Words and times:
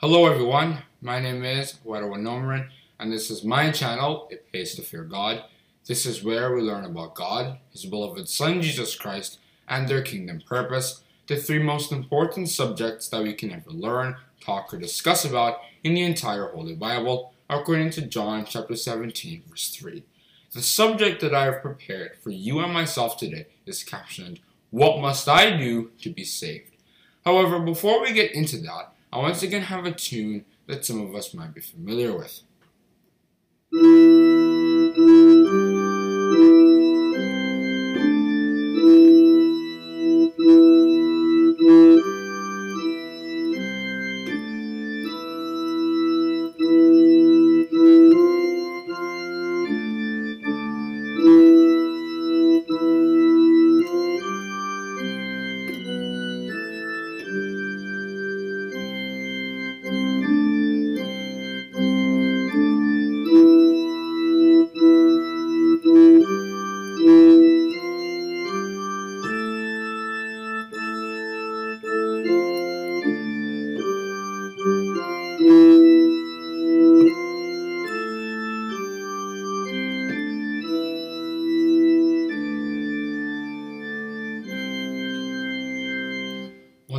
Hello 0.00 0.26
everyone, 0.26 0.78
my 1.02 1.18
name 1.18 1.42
is 1.42 1.80
Wadawa 1.84 2.18
Nomarin, 2.18 2.68
and 3.00 3.12
this 3.12 3.32
is 3.32 3.42
my 3.42 3.72
channel, 3.72 4.28
It 4.30 4.46
Pays 4.52 4.76
to 4.76 4.82
Fear 4.82 5.02
God. 5.02 5.42
This 5.88 6.06
is 6.06 6.22
where 6.22 6.54
we 6.54 6.62
learn 6.62 6.84
about 6.84 7.16
God, 7.16 7.58
His 7.72 7.84
beloved 7.84 8.28
Son 8.28 8.62
Jesus 8.62 8.94
Christ, 8.94 9.40
and 9.68 9.88
their 9.88 10.02
kingdom 10.02 10.40
purpose, 10.46 11.02
the 11.26 11.34
three 11.34 11.60
most 11.60 11.90
important 11.90 12.48
subjects 12.48 13.08
that 13.08 13.24
we 13.24 13.34
can 13.34 13.50
ever 13.50 13.72
learn, 13.72 14.14
talk, 14.40 14.72
or 14.72 14.78
discuss 14.78 15.24
about 15.24 15.58
in 15.82 15.94
the 15.94 16.04
entire 16.04 16.46
Holy 16.52 16.76
Bible, 16.76 17.32
according 17.50 17.90
to 17.90 18.02
John 18.02 18.44
chapter 18.48 18.76
17, 18.76 19.42
verse 19.50 19.70
3. 19.70 20.04
The 20.52 20.62
subject 20.62 21.20
that 21.22 21.34
I 21.34 21.46
have 21.46 21.60
prepared 21.60 22.18
for 22.22 22.30
you 22.30 22.60
and 22.60 22.72
myself 22.72 23.16
today 23.16 23.48
is 23.66 23.82
captioned, 23.82 24.38
What 24.70 25.00
Must 25.00 25.28
I 25.28 25.56
Do 25.56 25.90
to 26.02 26.10
Be 26.10 26.22
Saved? 26.22 26.76
However, 27.24 27.58
before 27.58 28.00
we 28.00 28.12
get 28.12 28.30
into 28.30 28.58
that, 28.58 28.92
I 29.12 29.18
once 29.18 29.42
again 29.42 29.62
have 29.62 29.86
a 29.86 29.92
tune 29.92 30.44
that 30.66 30.84
some 30.84 31.00
of 31.00 31.14
us 31.14 31.32
might 31.32 31.54
be 31.54 31.60
familiar 31.60 32.16
with. 32.16 32.42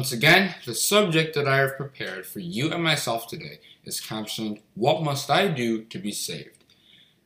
Once 0.10 0.18
again, 0.18 0.56
the 0.66 0.74
subject 0.74 1.36
that 1.36 1.48
I 1.48 1.58
have 1.58 1.78
prepared 1.78 2.26
for 2.26 2.40
you 2.40 2.74
and 2.74 2.84
myself 2.84 3.28
today 3.28 3.60
is 3.84 4.02
captioned, 4.02 4.60
What 4.74 5.04
Must 5.04 5.30
I 5.30 5.50
Do 5.50 5.84
to 5.84 6.00
Be 6.00 6.12
Saved? 6.12 6.64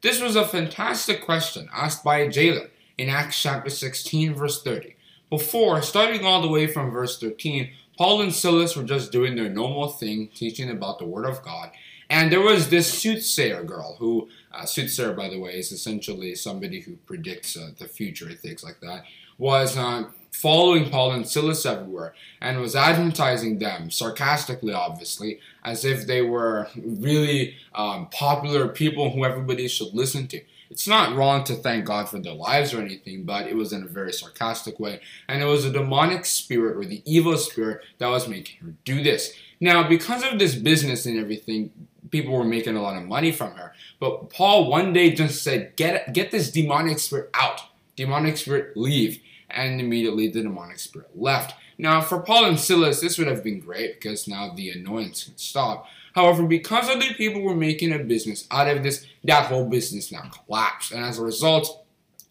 This 0.01 0.21
was 0.21 0.35
a 0.35 0.45
fantastic 0.45 1.23
question 1.23 1.69
asked 1.73 2.03
by 2.03 2.17
a 2.17 2.29
jailer 2.29 2.71
in 2.97 3.07
Acts 3.07 3.41
chapter 3.41 3.69
16, 3.69 4.33
verse 4.33 4.61
30. 4.61 4.97
Before, 5.29 5.81
starting 5.81 6.25
all 6.25 6.41
the 6.41 6.49
way 6.49 6.67
from 6.67 6.91
verse 6.91 7.17
13, 7.17 7.71
Paul 7.97 8.21
and 8.21 8.33
Silas 8.33 8.75
were 8.75 8.83
just 8.83 9.13
doing 9.13 9.37
their 9.37 9.47
normal 9.47 9.87
thing, 9.87 10.27
teaching 10.35 10.69
about 10.69 10.99
the 10.99 11.05
Word 11.05 11.25
of 11.25 11.41
God. 11.41 11.71
And 12.09 12.33
there 12.33 12.41
was 12.41 12.69
this 12.69 12.93
soothsayer 13.01 13.63
girl 13.63 13.95
who, 13.97 14.27
uh, 14.51 14.65
soothsayer, 14.65 15.13
by 15.13 15.29
the 15.29 15.39
way, 15.39 15.57
is 15.57 15.71
essentially 15.71 16.35
somebody 16.35 16.81
who 16.81 16.97
predicts 17.05 17.55
uh, 17.55 17.71
the 17.79 17.87
future 17.87 18.27
and 18.27 18.37
things 18.37 18.61
like 18.61 18.81
that, 18.81 19.05
was 19.37 19.77
uh, 19.77 20.05
following 20.31 20.89
Paul 20.89 21.11
and 21.11 21.27
Silas 21.27 21.65
everywhere 21.65 22.13
and 22.41 22.59
was 22.59 22.75
advertising 22.75 23.59
them, 23.59 23.89
sarcastically, 23.89 24.73
obviously, 24.73 25.39
as 25.63 25.85
if 25.85 26.05
they 26.05 26.21
were 26.21 26.67
really 26.75 27.55
um, 27.73 28.07
popular 28.09 28.67
people 28.67 29.11
who 29.11 29.23
everybody 29.23 29.67
should 29.67 29.93
listen 29.93 30.27
to. 30.27 30.41
It's 30.69 30.87
not 30.87 31.15
wrong 31.15 31.43
to 31.43 31.53
thank 31.53 31.85
God 31.85 32.09
for 32.09 32.19
their 32.19 32.33
lives 32.33 32.73
or 32.73 32.81
anything, 32.81 33.23
but 33.23 33.47
it 33.47 33.55
was 33.55 33.73
in 33.73 33.83
a 33.83 33.87
very 33.87 34.11
sarcastic 34.11 34.79
way. 34.79 35.01
And 35.29 35.41
it 35.41 35.45
was 35.45 35.65
a 35.65 35.71
demonic 35.71 36.25
spirit 36.25 36.77
or 36.77 36.83
the 36.83 37.03
evil 37.05 37.37
spirit 37.37 37.81
that 37.99 38.07
was 38.07 38.27
making 38.27 38.59
her 38.65 38.73
do 38.83 39.03
this. 39.03 39.33
Now, 39.59 39.87
because 39.87 40.23
of 40.23 40.39
this 40.39 40.55
business 40.55 41.05
and 41.05 41.19
everything, 41.19 41.71
people 42.09 42.33
were 42.33 42.43
making 42.43 42.75
a 42.75 42.81
lot 42.81 42.97
of 42.97 43.07
money 43.07 43.31
from 43.31 43.51
her. 43.51 43.73
But 43.99 44.31
Paul 44.31 44.67
one 44.67 44.93
day 44.93 45.11
just 45.11 45.43
said, 45.43 45.75
Get, 45.75 46.11
get 46.11 46.31
this 46.31 46.51
demonic 46.51 46.97
spirit 46.97 47.29
out. 47.35 47.61
Demonic 47.95 48.37
spirit, 48.37 48.75
leave 48.75 49.19
and 49.49 49.79
immediately 49.79 50.27
the 50.27 50.41
demonic 50.41 50.79
spirit 50.79 51.09
left. 51.15 51.53
Now, 51.77 52.01
for 52.01 52.19
Paul 52.19 52.45
and 52.45 52.59
Silas, 52.59 53.01
this 53.01 53.17
would 53.17 53.27
have 53.27 53.43
been 53.43 53.59
great 53.59 53.99
because 53.99 54.27
now 54.27 54.53
the 54.53 54.69
annoyance 54.69 55.25
can 55.25 55.37
stop. 55.37 55.87
However, 56.13 56.43
because 56.43 56.89
other 56.89 57.13
people 57.15 57.41
were 57.41 57.55
making 57.55 57.91
a 57.91 57.99
business 57.99 58.47
out 58.51 58.67
of 58.67 58.83
this, 58.83 59.05
that 59.23 59.47
whole 59.47 59.67
business 59.67 60.11
now 60.11 60.29
collapsed. 60.29 60.91
And 60.91 61.03
as 61.03 61.17
a 61.17 61.23
result, 61.23 61.85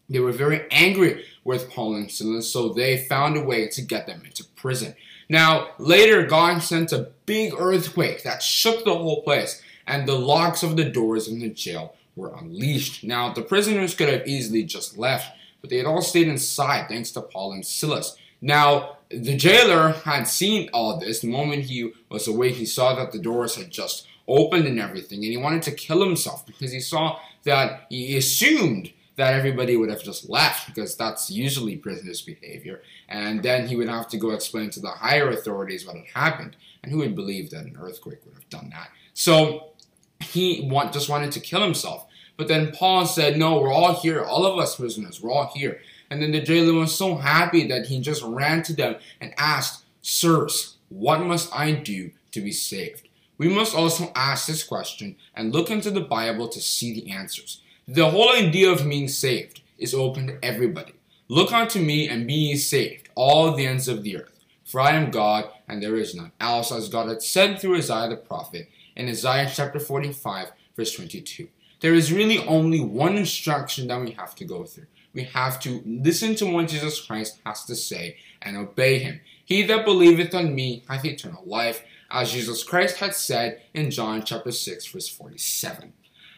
they 0.08 0.20
were 0.20 0.32
very 0.32 0.66
angry 0.70 1.24
with 1.44 1.70
Paul 1.70 1.96
and 1.96 2.10
Silas, 2.10 2.48
so 2.52 2.68
they 2.68 3.04
found 3.04 3.36
a 3.36 3.42
way 3.42 3.68
to 3.68 3.82
get 3.82 4.06
them 4.06 4.22
into 4.24 4.44
prison. 4.56 4.94
Now, 5.28 5.70
later, 5.78 6.26
God 6.26 6.58
sent 6.58 6.92
a 6.92 7.08
big 7.26 7.54
earthquake 7.58 8.22
that 8.22 8.42
shook 8.42 8.84
the 8.84 8.96
whole 8.96 9.22
place, 9.22 9.62
and 9.86 10.06
the 10.06 10.18
locks 10.18 10.62
of 10.62 10.76
the 10.76 10.84
doors 10.84 11.26
in 11.26 11.40
the 11.40 11.48
jail 11.48 11.94
were 12.14 12.34
unleashed. 12.36 13.02
Now, 13.02 13.32
the 13.32 13.42
prisoners 13.42 13.94
could 13.94 14.08
have 14.08 14.28
easily 14.28 14.62
just 14.62 14.98
left, 14.98 15.34
but 15.62 15.70
they 15.70 15.78
had 15.78 15.86
all 15.86 16.02
stayed 16.02 16.28
inside 16.28 16.88
thanks 16.88 17.10
to 17.12 17.22
Paul 17.22 17.52
and 17.52 17.64
Silas. 17.64 18.16
Now, 18.42 18.98
the 19.08 19.36
jailer 19.36 19.90
had 19.90 20.24
seen 20.24 20.68
all 20.74 20.98
this. 20.98 21.20
The 21.20 21.28
moment 21.28 21.64
he 21.64 21.92
was 22.10 22.28
awake, 22.28 22.56
he 22.56 22.66
saw 22.66 22.94
that 22.96 23.12
the 23.12 23.18
doors 23.18 23.54
had 23.54 23.70
just 23.70 24.06
opened 24.28 24.66
and 24.66 24.78
everything, 24.78 25.22
and 25.22 25.32
he 25.32 25.36
wanted 25.36 25.62
to 25.62 25.72
kill 25.72 26.04
himself 26.04 26.44
because 26.44 26.72
he 26.72 26.80
saw 26.80 27.18
that 27.44 27.86
he 27.88 28.16
assumed 28.16 28.92
that 29.16 29.34
everybody 29.34 29.76
would 29.76 29.90
have 29.90 30.02
just 30.02 30.28
left 30.28 30.66
because 30.66 30.96
that's 30.96 31.30
usually 31.30 31.76
prisoners' 31.76 32.22
behavior. 32.22 32.82
And 33.08 33.42
then 33.42 33.66
he 33.68 33.76
would 33.76 33.88
have 33.88 34.08
to 34.08 34.16
go 34.16 34.30
explain 34.30 34.70
to 34.70 34.80
the 34.80 34.88
higher 34.88 35.28
authorities 35.30 35.86
what 35.86 35.96
had 35.96 36.06
happened. 36.14 36.56
And 36.82 36.90
who 36.90 36.98
would 36.98 37.14
believe 37.14 37.50
that 37.50 37.64
an 37.64 37.76
earthquake 37.78 38.24
would 38.24 38.34
have 38.34 38.48
done 38.48 38.70
that? 38.70 38.88
So 39.12 39.72
he 40.20 40.66
want, 40.70 40.92
just 40.92 41.08
wanted 41.08 41.32
to 41.32 41.40
kill 41.40 41.62
himself. 41.62 42.06
But 42.42 42.48
then 42.48 42.72
Paul 42.72 43.06
said, 43.06 43.38
No, 43.38 43.60
we're 43.60 43.72
all 43.72 43.94
here. 43.94 44.20
All 44.20 44.44
of 44.44 44.58
us 44.58 44.74
prisoners, 44.74 45.22
we're 45.22 45.30
all 45.30 45.52
here. 45.54 45.80
And 46.10 46.20
then 46.20 46.32
the 46.32 46.40
jailer 46.40 46.72
was 46.72 46.92
so 46.92 47.14
happy 47.14 47.68
that 47.68 47.86
he 47.86 48.00
just 48.00 48.20
ran 48.24 48.64
to 48.64 48.72
them 48.72 48.96
and 49.20 49.32
asked, 49.38 49.84
Sirs, 50.00 50.74
what 50.88 51.20
must 51.20 51.54
I 51.54 51.70
do 51.70 52.10
to 52.32 52.40
be 52.40 52.50
saved? 52.50 53.06
We 53.38 53.46
must 53.46 53.76
also 53.76 54.10
ask 54.16 54.48
this 54.48 54.64
question 54.64 55.14
and 55.36 55.52
look 55.52 55.70
into 55.70 55.92
the 55.92 56.00
Bible 56.00 56.48
to 56.48 56.60
see 56.60 56.92
the 56.92 57.12
answers. 57.12 57.62
The 57.86 58.10
whole 58.10 58.32
idea 58.32 58.72
of 58.72 58.88
being 58.88 59.06
saved 59.06 59.62
is 59.78 59.94
open 59.94 60.26
to 60.26 60.44
everybody. 60.44 60.94
Look 61.28 61.52
unto 61.52 61.78
me 61.78 62.08
and 62.08 62.26
be 62.26 62.34
ye 62.34 62.56
saved, 62.56 63.08
all 63.14 63.54
the 63.54 63.66
ends 63.66 63.86
of 63.86 64.02
the 64.02 64.16
earth. 64.16 64.40
For 64.64 64.80
I 64.80 64.96
am 64.96 65.12
God, 65.12 65.48
and 65.68 65.80
there 65.80 65.94
is 65.94 66.12
none 66.12 66.32
else, 66.40 66.72
as 66.72 66.88
God 66.88 67.08
had 67.08 67.22
said 67.22 67.60
through 67.60 67.76
Isaiah 67.76 68.08
the 68.08 68.16
prophet 68.16 68.68
in 68.96 69.08
Isaiah 69.08 69.48
chapter 69.48 69.78
45, 69.78 70.50
verse 70.76 70.92
22. 70.96 71.46
There 71.82 71.94
is 71.94 72.12
really 72.12 72.38
only 72.46 72.80
one 72.80 73.16
instruction 73.16 73.88
that 73.88 74.00
we 74.00 74.12
have 74.12 74.36
to 74.36 74.44
go 74.44 74.62
through. 74.62 74.86
We 75.12 75.24
have 75.24 75.58
to 75.60 75.82
listen 75.84 76.36
to 76.36 76.46
what 76.46 76.68
Jesus 76.68 77.04
Christ 77.04 77.40
has 77.44 77.64
to 77.64 77.74
say 77.74 78.18
and 78.40 78.56
obey 78.56 79.00
him. 79.00 79.20
He 79.44 79.64
that 79.64 79.84
believeth 79.84 80.32
on 80.32 80.54
me 80.54 80.84
hath 80.88 81.04
eternal 81.04 81.42
life, 81.44 81.82
as 82.08 82.30
Jesus 82.30 82.62
Christ 82.62 82.98
had 82.98 83.16
said 83.16 83.62
in 83.74 83.90
John 83.90 84.22
chapter 84.22 84.52
6 84.52 84.86
verse 84.86 85.08
47. 85.08 85.92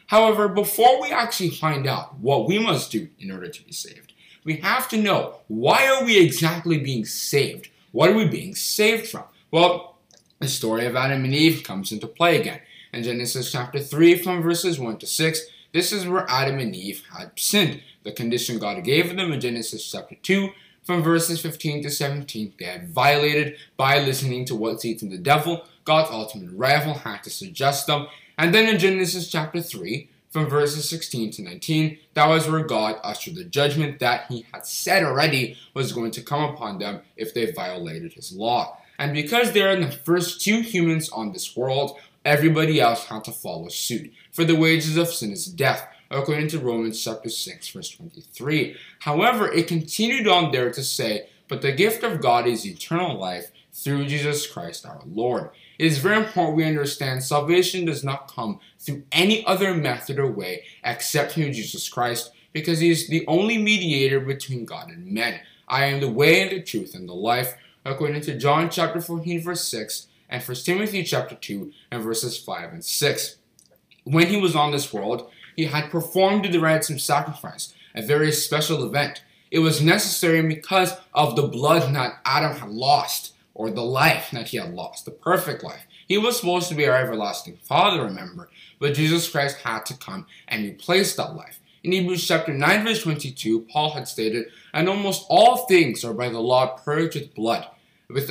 However, 0.06 0.49
before 0.49 1.03
we 1.03 1.10
actually 1.10 1.50
find 1.50 1.87
out 1.87 2.19
what 2.19 2.49
we 2.49 2.59
must 2.59 2.91
do 2.91 3.09
in 3.21 3.31
order 3.31 3.49
to 3.49 3.65
be 3.65 3.72
saved, 3.72 4.15
we 4.44 4.56
have 4.56 4.88
to 4.88 4.97
know 4.97 5.41
why 5.49 5.87
are 5.87 6.06
we 6.06 6.19
exactly 6.19 6.78
being 6.78 7.05
saved? 7.05 7.69
What 7.93 8.09
are 8.09 8.16
we 8.16 8.26
being 8.26 8.55
saved 8.55 9.09
from? 9.09 9.25
Well, 9.50 9.99
the 10.38 10.49
story 10.49 10.87
of 10.87 10.97
Adam 10.97 11.22
and 11.22 11.34
Eve 11.34 11.62
comes 11.62 11.93
into 11.93 12.06
play 12.06 12.41
again 12.41 12.61
in 12.94 13.02
Genesis 13.02 13.50
chapter 13.50 13.81
3 13.81 14.19
from 14.19 14.43
verses 14.43 14.79
1 14.79 14.99
to 14.99 15.06
6. 15.06 15.41
This 15.73 15.93
is 15.93 16.06
where 16.06 16.26
Adam 16.31 16.58
and 16.58 16.75
Eve 16.75 17.02
had 17.12 17.32
sinned. 17.37 17.82
The 18.05 18.12
condition 18.12 18.58
God 18.58 18.85
gave 18.85 19.17
them 19.17 19.32
in 19.32 19.41
Genesis 19.41 19.91
chapter 19.91 20.14
2 20.23 20.50
from 20.85 21.02
verses 21.02 21.41
15 21.41 21.82
to 21.82 21.91
17. 21.91 22.55
They 22.58 22.67
had 22.67 22.88
violated 22.88 23.56
by 23.76 23.99
listening 23.99 24.44
to 24.46 24.55
what 24.55 24.81
Satan 24.81 25.11
the 25.11 25.19
devil, 25.19 25.64
God's 25.85 26.11
ultimate 26.11 26.52
rival, 26.52 26.94
had 26.94 27.23
to 27.25 27.31
suggest 27.31 27.87
them. 27.87 28.06
And 28.38 28.55
then 28.55 28.69
in 28.69 28.79
Genesis 28.79 29.29
chapter 29.29 29.61
3, 29.61 30.08
from 30.31 30.49
verses 30.49 30.88
16 30.90 31.31
to 31.32 31.43
19, 31.43 31.99
that 32.14 32.29
was 32.29 32.49
where 32.49 32.64
God 32.64 33.00
ushered 33.05 33.37
the 33.37 33.44
judgment 33.44 34.00
that 34.00 34.26
he 34.29 34.44
had 34.52 34.67
said 34.67 35.05
already 35.05 35.56
was 35.75 35.93
going 35.93 36.11
to 36.12 36.23
come 36.23 36.43
upon 36.43 36.79
them 36.79 37.02
if 37.17 37.32
they 37.32 37.52
violated 37.52 38.12
his 38.12 38.32
law. 38.32 38.79
And 38.99 39.12
because 39.12 39.52
they 39.52 39.62
are 39.62 39.76
the 39.76 39.90
first 39.90 40.40
two 40.40 40.61
humans 40.61 41.08
on 41.11 41.32
this 41.32 41.56
world, 41.56 41.99
everybody 42.25 42.81
else 42.81 43.05
had 43.05 43.25
to 43.25 43.32
follow 43.32 43.69
suit. 43.69 44.12
For 44.32 44.44
the 44.44 44.56
wages 44.56 44.97
of 44.97 45.09
sin 45.09 45.32
is 45.32 45.47
death, 45.47 45.87
according 46.11 46.49
to 46.49 46.59
Romans 46.59 47.03
chapter 47.03 47.29
6, 47.29 47.69
verse 47.69 47.91
23. 47.91 48.76
However, 49.00 49.50
it 49.50 49.69
continued 49.69 50.26
on 50.26 50.53
there 50.53 50.71
to 50.71 50.82
say, 50.82 51.29
But 51.49 51.62
the 51.62 51.73
gift 51.73 52.03
of 52.03 52.21
God 52.21 52.47
is 52.47 52.67
eternal 52.67 53.19
life 53.19 53.50
through 53.73 54.06
Jesus 54.06 54.47
Christ 54.47 54.87
our 54.87 55.03
Lord. 55.05 55.50
It 55.79 55.87
is 55.87 55.99
very 55.99 56.17
important 56.17 56.56
we 56.56 56.65
understand 56.65 57.25
salvation 57.25 57.85
does 57.85 58.05
not 58.05 58.32
come 58.32 58.61
through 58.79 59.03
any 59.11 59.44
other 59.44 59.75
method 59.75 60.19
or 60.19 60.31
way 60.31 60.65
except 60.85 61.32
through 61.32 61.50
Jesus 61.53 61.88
Christ 61.88 62.31
because 62.53 62.79
he 62.79 62.91
is 62.91 63.09
the 63.09 63.26
only 63.26 63.59
mediator 63.59 64.21
between 64.21 64.65
God 64.65 64.88
and 64.88 65.06
men. 65.06 65.41
I 65.67 65.87
am 65.87 66.00
the 66.00 66.11
way 66.11 66.43
and 66.43 66.53
the 66.53 66.62
truth 66.62 66.94
and 66.94 67.09
the 67.09 67.15
life, 67.15 67.56
according 67.85 68.21
to 68.23 68.38
John 68.38 68.71
chapter 68.71 69.00
14, 69.00 69.43
verse 69.43 69.65
6, 69.65 70.06
and 70.29 70.43
1 70.43 70.56
Timothy 70.59 71.03
chapter 71.03 71.35
2, 71.35 71.73
and 71.91 72.03
verses 72.03 72.38
5 72.38 72.73
and 72.73 72.85
6. 72.85 73.37
When 74.05 74.26
he 74.29 74.37
was 74.37 74.56
on 74.56 74.73
this 74.73 74.93
world, 74.93 75.31
he 75.56 75.67
had 75.67 75.91
performed 75.91 76.44
the 76.44 76.59
ransom 76.59 76.99
sacrifice, 76.99 77.73
a 77.94 78.03
very 78.03 78.32
special 78.32 78.85
event. 78.85 79.23
It 79.50 79.61
was 79.61 79.81
necessary 79.81 80.43
because 80.43 80.94
of 81.15 81.37
the 81.37 81.47
blood 81.47 81.94
that 81.94 82.21
Adam 82.25 82.56
had 82.56 82.71
lost, 82.71 83.35
or 83.55 83.71
the 83.71 83.85
life 83.85 84.31
that 84.32 84.49
he 84.49 84.56
had 84.56 84.75
lost, 84.75 85.05
the 85.05 85.12
perfect 85.12 85.62
life. 85.62 85.87
He 86.09 86.19
was 86.19 86.38
supposed 86.38 86.69
to 86.69 86.75
be 86.75 86.87
our 86.87 86.97
everlasting 86.97 87.59
Father, 87.62 88.05
remember, 88.05 88.50
but 88.79 88.94
Jesus 88.94 89.31
Christ 89.31 89.59
had 89.59 89.87
to 89.87 89.94
come 89.94 90.26
and 90.49 90.65
replace 90.65 91.15
that 91.17 91.37
life. 91.37 91.61
In 91.82 91.93
Hebrews 91.93 92.26
chapter 92.26 92.53
9, 92.53 92.85
verse 92.85 93.03
22, 93.03 93.61
Paul 93.71 93.91
had 93.91 94.09
stated, 94.09 94.47
And 94.73 94.88
almost 94.88 95.26
all 95.29 95.67
things 95.67 96.05
are 96.05 96.15
by 96.15 96.31
the 96.31 96.41
law 96.41 96.79
purged 96.79 97.15
with 97.15 97.35
blood, 97.35 97.67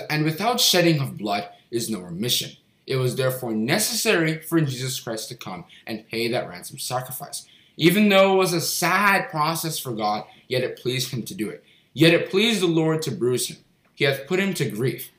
and 0.10 0.24
without 0.24 0.60
shedding 0.60 1.00
of 1.00 1.18
blood 1.18 1.48
is 1.74 1.90
no 1.90 2.00
remission. 2.00 2.52
It 2.86 2.98
was 2.98 3.16
therefore 3.16 3.54
necessary 3.54 4.42
for 4.42 4.60
Jesus 4.62 5.00
Christ 5.00 5.30
to 5.30 5.36
come 5.36 5.66
and 5.88 6.08
pay 6.08 6.28
that 6.30 6.48
ransom 6.48 6.80
sacrifice. 6.80 7.46
Even 7.78 8.10
though 8.10 8.34
it 8.34 8.38
was 8.38 8.54
a 8.54 8.62
sad 8.62 9.30
process 9.30 9.80
for 9.80 9.94
God, 9.94 10.26
yet 10.48 10.64
it 10.64 10.80
pleased 10.80 11.12
him 11.12 11.24
to 11.24 11.34
do 11.34 11.50
it. 11.50 11.64
Yet 11.94 12.14
it 12.14 12.30
pleased 12.30 12.62
the 12.62 12.68
Lord 12.68 13.02
to 13.04 13.12
bruise 13.12 13.48
him. 13.48 13.58
He 13.96 14.06
hath 14.06 14.28
put 14.28 14.40
him 14.40 14.54
to 14.56 14.70
grief. 14.70 15.12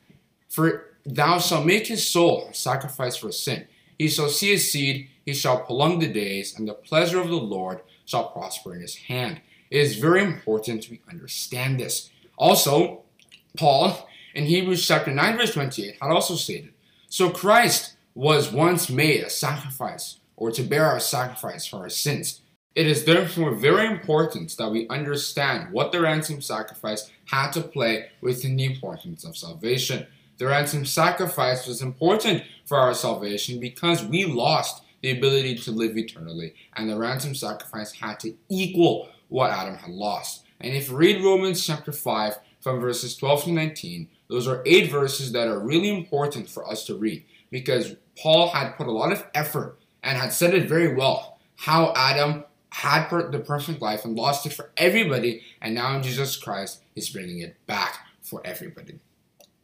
For 0.49 0.87
thou 1.05 1.39
shalt 1.39 1.67
make 1.67 1.87
his 1.87 2.07
soul 2.07 2.49
a 2.51 2.55
sacrifice 2.55 3.17
for 3.17 3.33
sin. 3.33 3.67
He 3.99 4.09
shall 4.09 4.29
see 4.29 4.51
his 4.53 4.71
seed, 4.71 5.09
he 5.25 5.33
shall 5.33 5.61
prolong 5.61 5.99
the 5.99 6.13
days, 6.13 6.57
and 6.57 6.69
the 6.69 6.75
pleasure 6.75 7.21
of 7.21 7.29
the 7.29 7.37
Lord 7.37 7.81
shall 8.05 8.29
prosper 8.29 8.75
in 8.75 8.81
his 8.81 8.97
hand. 8.97 9.41
It 9.71 9.81
is 9.81 9.97
very 9.97 10.23
important 10.23 10.89
we 10.91 11.01
understand 11.11 11.81
this. 11.81 12.11
Also, 12.37 13.03
Paul 13.57 14.09
in 14.35 14.47
Hebrews 14.47 14.87
chapter 14.87 15.13
9, 15.13 15.37
verse 15.37 15.55
28 15.55 15.97
had 16.01 16.11
also 16.11 16.35
stated, 16.35 16.73
So 17.09 17.31
Christ 17.31 17.95
was 18.15 18.53
once 18.53 18.91
made 18.91 19.23
a 19.23 19.31
sacrifice, 19.31 20.19
or 20.37 20.51
to 20.51 20.63
bear 20.63 20.87
our 20.87 21.01
sacrifice 21.01 21.67
for 21.67 21.79
our 21.79 21.89
sins. 21.89 22.41
It 22.75 22.89
is 22.89 23.05
therefore 23.05 23.55
very 23.55 23.87
important 23.87 24.57
that 24.57 24.71
we 24.71 24.89
understand 24.89 25.73
what 25.73 25.93
the 25.93 26.01
ransom 26.01 26.43
sacrifice 26.43 27.11
had 27.27 27.53
to 27.53 27.61
play 27.61 28.07
within 28.21 28.57
the 28.57 28.65
importance 28.65 29.25
of 29.25 29.37
salvation. 29.37 30.07
The 30.39 30.47
ransom 30.47 30.85
sacrifice 30.85 31.69
was 31.69 31.81
important 31.81 32.43
for 32.67 32.77
our 32.77 32.95
salvation 32.95 33.61
because 33.61 34.05
we 34.05 34.25
lost 34.25 34.83
the 35.03 35.13
ability 35.13 35.57
to 35.59 35.71
live 35.71 35.97
eternally, 35.97 36.55
and 36.75 36.91
the 36.91 36.99
ransom 36.99 37.37
sacrifice 37.37 37.93
had 37.93 38.19
to 38.21 38.35
equal 38.49 39.09
what 39.29 39.53
Adam 39.53 39.77
had 39.77 39.91
lost. 39.91 40.45
And 40.61 40.75
if 40.75 40.89
you 40.89 40.97
read 40.97 41.23
Romans 41.23 41.65
chapter 41.65 41.93
5 41.93 42.39
from 42.61 42.81
verses 42.81 43.17
12 43.17 43.45
to 43.45 43.53
19, 43.53 44.09
those 44.35 44.49
are 44.49 44.63
eight 44.67 44.91
verses 44.91 45.33
that 45.33 45.49
are 45.49 45.59
really 45.59 45.89
important 45.89 46.49
for 46.49 46.69
us 46.69 46.85
to 46.87 46.97
read 46.97 47.25
because 47.51 47.97
Paul 48.21 48.49
had 48.49 48.77
put 48.77 48.89
a 48.89 48.93
lot 48.93 49.13
of 49.13 49.25
effort 49.35 49.79
and 50.03 50.19
had 50.19 50.33
said 50.33 50.55
it 50.55 50.69
very 50.69 50.95
well 50.95 51.39
how 51.57 51.93
Adam 51.95 52.45
had 52.71 53.09
the 53.31 53.39
perfect 53.39 53.81
life 53.81 54.05
and 54.05 54.17
lost 54.17 54.45
it 54.45 54.53
for 54.53 54.73
everybody, 54.77 55.43
and 55.63 55.77
now 55.77 56.01
Jesus 56.01 56.37
Christ 56.37 56.83
is 56.97 57.09
bringing 57.09 57.39
it 57.39 57.57
back 57.67 57.99
for 58.21 58.43
everybody. 58.45 58.99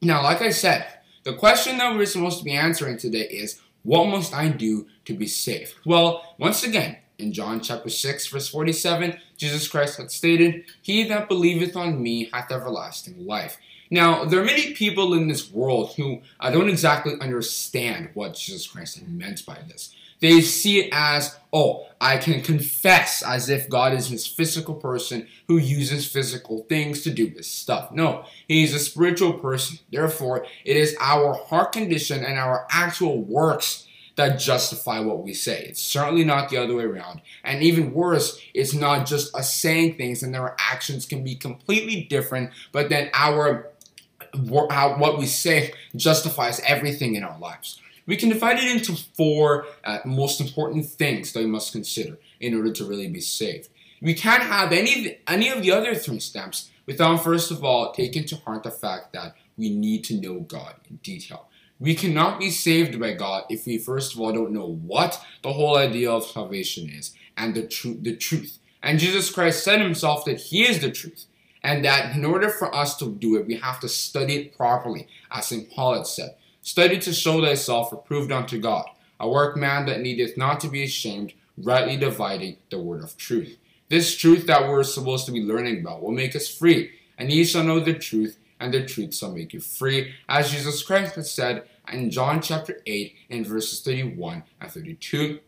Now, 0.00 0.22
like 0.22 0.40
I 0.40 0.50
said, 0.50 0.86
the 1.24 1.34
question 1.34 1.78
that 1.78 1.96
we're 1.96 2.06
supposed 2.06 2.38
to 2.38 2.44
be 2.44 2.52
answering 2.52 2.96
today 2.96 3.26
is 3.28 3.60
what 3.82 4.06
must 4.06 4.32
I 4.32 4.48
do 4.48 4.86
to 5.06 5.14
be 5.14 5.26
saved? 5.26 5.74
Well, 5.84 6.36
once 6.38 6.62
again, 6.62 6.98
in 7.20 7.32
John 7.32 7.60
chapter 7.60 7.88
6, 7.88 8.26
verse 8.28 8.48
47, 8.48 9.18
Jesus 9.36 9.68
Christ 9.68 9.98
had 9.98 10.10
stated, 10.10 10.64
He 10.82 11.04
that 11.04 11.28
believeth 11.28 11.76
on 11.76 12.02
me 12.02 12.30
hath 12.32 12.50
everlasting 12.50 13.26
life. 13.26 13.58
Now, 13.90 14.24
there 14.24 14.40
are 14.40 14.44
many 14.44 14.72
people 14.74 15.14
in 15.14 15.28
this 15.28 15.52
world 15.52 15.94
who 15.96 16.22
I 16.38 16.50
don't 16.50 16.68
exactly 16.68 17.14
understand 17.20 18.10
what 18.14 18.34
Jesus 18.34 18.66
Christ 18.66 19.02
meant 19.06 19.44
by 19.44 19.58
this. 19.68 19.94
They 20.20 20.42
see 20.42 20.80
it 20.80 20.90
as, 20.92 21.36
oh, 21.52 21.86
I 22.00 22.18
can 22.18 22.42
confess 22.42 23.22
as 23.22 23.48
if 23.48 23.68
God 23.68 23.94
is 23.94 24.10
this 24.10 24.26
physical 24.26 24.74
person 24.74 25.26
who 25.48 25.56
uses 25.56 26.06
physical 26.06 26.64
things 26.68 27.02
to 27.02 27.10
do 27.10 27.28
this 27.28 27.48
stuff. 27.48 27.90
No, 27.90 28.24
he's 28.46 28.74
a 28.74 28.78
spiritual 28.78 29.32
person. 29.34 29.78
Therefore, 29.90 30.46
it 30.64 30.76
is 30.76 30.94
our 31.00 31.34
heart 31.34 31.72
condition 31.72 32.22
and 32.24 32.38
our 32.38 32.66
actual 32.70 33.22
works 33.22 33.86
that 34.20 34.38
justify 34.38 35.00
what 35.00 35.22
we 35.22 35.32
say. 35.32 35.64
It's 35.68 35.80
certainly 35.80 36.24
not 36.24 36.50
the 36.50 36.58
other 36.58 36.74
way 36.74 36.84
around. 36.84 37.22
And 37.42 37.62
even 37.62 37.94
worse, 37.94 38.38
it's 38.52 38.74
not 38.74 39.06
just 39.06 39.34
us 39.34 39.54
saying 39.54 39.96
things 39.96 40.22
and 40.22 40.36
our 40.36 40.54
actions 40.58 41.06
can 41.06 41.24
be 41.24 41.34
completely 41.34 42.02
different, 42.04 42.50
but 42.70 42.90
then 42.90 43.10
our 43.14 43.70
how, 44.70 44.96
what 44.98 45.18
we 45.18 45.26
say 45.26 45.72
justifies 45.96 46.60
everything 46.60 47.14
in 47.14 47.24
our 47.24 47.38
lives. 47.38 47.80
We 48.06 48.16
can 48.16 48.28
divide 48.28 48.58
it 48.58 48.70
into 48.70 48.94
four 49.16 49.66
uh, 49.84 49.98
most 50.04 50.40
important 50.40 50.86
things 50.86 51.32
that 51.32 51.40
we 51.40 51.46
must 51.46 51.72
consider 51.72 52.18
in 52.40 52.54
order 52.54 52.72
to 52.72 52.84
really 52.84 53.08
be 53.08 53.20
saved. 53.20 53.68
We 54.02 54.14
can't 54.14 54.42
have 54.42 54.72
any, 54.72 55.18
any 55.26 55.48
of 55.48 55.62
the 55.62 55.72
other 55.72 55.94
three 55.94 56.20
steps 56.20 56.70
without, 56.86 57.24
first 57.24 57.50
of 57.50 57.64
all, 57.64 57.92
taking 57.92 58.24
to 58.26 58.36
heart 58.36 58.62
the 58.64 58.70
fact 58.70 59.12
that 59.14 59.34
we 59.56 59.70
need 59.70 60.04
to 60.04 60.14
know 60.14 60.40
God 60.40 60.74
in 60.88 60.96
detail. 60.96 61.49
We 61.80 61.94
cannot 61.94 62.38
be 62.38 62.50
saved 62.50 63.00
by 63.00 63.14
God 63.14 63.44
if 63.48 63.66
we, 63.66 63.78
first 63.78 64.14
of 64.14 64.20
all, 64.20 64.32
don't 64.32 64.52
know 64.52 64.78
what 64.82 65.20
the 65.42 65.54
whole 65.54 65.78
idea 65.78 66.10
of 66.10 66.26
salvation 66.26 66.90
is 66.90 67.14
and 67.36 67.54
the, 67.54 67.66
tr- 67.66 67.98
the 68.00 68.14
truth. 68.14 68.58
And 68.82 68.98
Jesus 68.98 69.30
Christ 69.30 69.64
said 69.64 69.80
himself 69.80 70.26
that 70.26 70.40
he 70.40 70.62
is 70.62 70.80
the 70.80 70.90
truth 70.90 71.24
and 71.62 71.84
that 71.84 72.14
in 72.14 72.24
order 72.24 72.48
for 72.48 72.74
us 72.74 72.96
to 72.98 73.10
do 73.10 73.36
it, 73.36 73.46
we 73.46 73.56
have 73.56 73.80
to 73.80 73.88
study 73.88 74.36
it 74.36 74.56
properly, 74.56 75.08
as 75.30 75.48
St. 75.48 75.70
Paul 75.70 75.94
had 75.94 76.06
said. 76.06 76.36
Study 76.62 76.98
to 76.98 77.12
show 77.12 77.40
thyself 77.40 77.92
approved 77.92 78.32
unto 78.32 78.58
God, 78.58 78.86
a 79.18 79.28
workman 79.28 79.86
that 79.86 80.00
needeth 80.00 80.36
not 80.36 80.60
to 80.60 80.68
be 80.68 80.84
ashamed, 80.84 81.32
rightly 81.58 81.96
dividing 81.96 82.56
the 82.70 82.80
word 82.80 83.02
of 83.02 83.16
truth. 83.16 83.56
This 83.88 84.16
truth 84.16 84.46
that 84.46 84.68
we're 84.68 84.84
supposed 84.84 85.26
to 85.26 85.32
be 85.32 85.42
learning 85.42 85.80
about 85.80 86.02
will 86.02 86.12
make 86.12 86.36
us 86.36 86.48
free, 86.48 86.92
and 87.18 87.30
ye 87.30 87.44
shall 87.44 87.64
know 87.64 87.80
the 87.80 87.94
truth, 87.94 88.38
and 88.60 88.72
the 88.72 88.84
truth 88.84 89.14
shall 89.14 89.32
make 89.32 89.52
you 89.52 89.60
free, 89.60 90.14
as 90.28 90.50
Jesus 90.50 90.82
Christ 90.82 91.16
has 91.16 91.30
said 91.30 91.64
in 91.92 92.10
John 92.10 92.40
chapter 92.40 92.80
8 92.86 93.14
in 93.30 93.44
verses 93.44 93.80
31 93.80 94.44
and 94.60 94.70
32. 94.70 95.40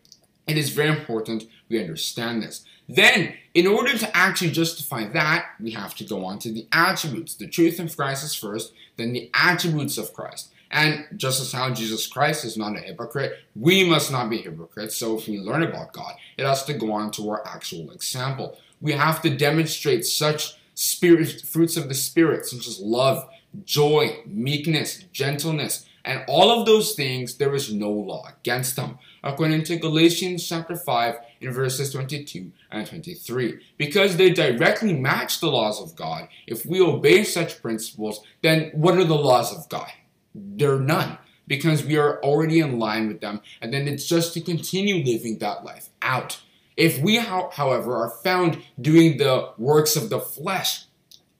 It 0.45 0.57
is 0.57 0.71
very 0.71 0.89
important 0.89 1.45
we 1.69 1.79
understand 1.79 2.43
this. 2.43 2.65
Then, 2.89 3.33
in 3.53 3.65
order 3.65 3.97
to 3.97 4.17
actually 4.17 4.51
justify 4.51 5.07
that, 5.07 5.45
we 5.59 5.71
have 5.71 5.95
to 5.95 6.03
go 6.03 6.25
on 6.25 6.39
to 6.39 6.51
the 6.51 6.67
attributes. 6.71 7.35
The 7.35 7.47
truth 7.47 7.79
of 7.79 7.95
Christ 7.95 8.25
is 8.25 8.35
first, 8.35 8.73
then 8.97 9.13
the 9.13 9.29
attributes 9.33 9.97
of 9.97 10.13
Christ. 10.13 10.49
And 10.69 11.05
just 11.15 11.39
as 11.39 11.51
how 11.51 11.71
Jesus 11.71 12.07
Christ 12.07 12.43
is 12.43 12.57
not 12.57 12.75
a 12.75 12.81
hypocrite, 12.81 13.37
we 13.55 13.87
must 13.87 14.11
not 14.11 14.29
be 14.29 14.39
hypocrites. 14.39 14.97
So 14.97 15.17
if 15.17 15.27
we 15.27 15.39
learn 15.39 15.63
about 15.63 15.93
God, 15.93 16.15
it 16.35 16.45
has 16.45 16.65
to 16.65 16.73
go 16.73 16.91
on 16.91 17.11
to 17.11 17.29
our 17.29 17.47
actual 17.47 17.91
example. 17.91 18.57
We 18.81 18.91
have 18.93 19.21
to 19.21 19.29
demonstrate 19.29 20.05
such 20.05 20.55
spirit 20.73 21.41
fruits 21.41 21.77
of 21.77 21.87
the 21.87 21.93
spirit, 21.93 22.45
such 22.45 22.67
as 22.67 22.79
love, 22.79 23.27
joy, 23.65 24.17
meekness, 24.25 25.03
gentleness, 25.11 25.85
and 26.05 26.23
all 26.27 26.51
of 26.51 26.65
those 26.65 26.93
things, 26.95 27.37
there 27.37 27.55
is 27.55 27.73
no 27.73 27.89
law 27.89 28.27
against 28.27 28.75
them, 28.75 28.97
according 29.23 29.63
to 29.63 29.77
Galatians 29.77 30.47
chapter 30.47 30.75
5 30.75 31.15
in 31.39 31.51
verses 31.51 31.93
22 31.93 32.51
and 32.71 32.85
23. 32.85 33.59
Because 33.77 34.17
they 34.17 34.31
directly 34.31 34.93
match 34.93 35.39
the 35.39 35.49
laws 35.49 35.81
of 35.81 35.95
God, 35.95 36.27
if 36.45 36.65
we 36.65 36.81
obey 36.81 37.23
such 37.23 37.61
principles, 37.61 38.21
then 38.41 38.71
what 38.73 38.97
are 38.97 39.05
the 39.05 39.15
laws 39.15 39.55
of 39.55 39.69
God? 39.69 39.91
There 40.35 40.73
are 40.73 40.79
none, 40.79 41.17
because 41.47 41.85
we 41.85 41.95
are 41.97 42.19
already 42.21 42.59
in 42.59 42.79
line 42.79 43.07
with 43.07 43.21
them, 43.21 43.39
and 43.61 43.73
then 43.73 43.87
it's 43.87 44.05
just 44.05 44.33
to 44.33 44.41
continue 44.41 45.05
living 45.05 45.37
that 45.37 45.63
life 45.63 45.89
out. 46.01 46.41
If 46.75 46.99
we, 46.99 47.17
however, 47.17 47.95
are 47.95 48.09
found 48.09 48.63
doing 48.79 49.17
the 49.17 49.51
works 49.57 49.95
of 49.95 50.09
the 50.09 50.19
flesh, 50.19 50.85